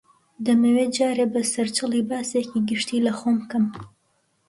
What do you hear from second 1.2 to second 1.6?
بە